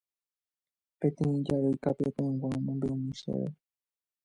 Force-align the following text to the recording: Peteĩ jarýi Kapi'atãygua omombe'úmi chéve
Peteĩ 0.99 1.43
jarýi 1.45 1.77
Kapi'atãygua 1.83 2.47
omombe'úmi 2.57 3.11
chéve 3.19 3.47